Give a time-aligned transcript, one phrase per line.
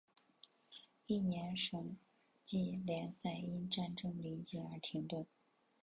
[1.05, 1.95] 翌年省
[2.43, 5.27] 际联赛因战争临近而停顿。